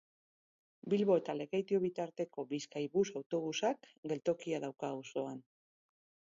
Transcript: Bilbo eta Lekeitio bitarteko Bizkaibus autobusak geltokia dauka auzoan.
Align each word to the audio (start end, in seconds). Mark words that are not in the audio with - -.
Bilbo 0.93 1.17
eta 1.21 1.35
Lekeitio 1.41 1.81
bitarteko 1.83 2.47
Bizkaibus 2.53 3.05
autobusak 3.21 3.89
geltokia 4.09 4.65
dauka 4.67 4.93
auzoan. 4.99 5.41